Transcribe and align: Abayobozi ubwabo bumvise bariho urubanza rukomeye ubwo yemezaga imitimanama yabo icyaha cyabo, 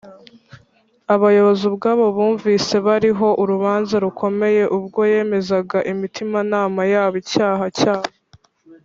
Abayobozi 1.13 1.63
ubwabo 1.71 2.05
bumvise 2.15 2.75
bariho 2.87 3.27
urubanza 3.41 3.95
rukomeye 4.05 4.63
ubwo 4.77 4.99
yemezaga 5.11 5.77
imitimanama 5.91 6.81
yabo 6.93 7.15
icyaha 7.23 7.65
cyabo, 7.79 8.09